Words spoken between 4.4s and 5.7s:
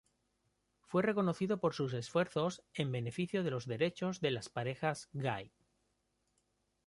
parejas gay.